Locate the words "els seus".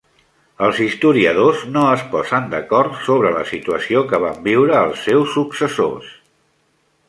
4.89-5.39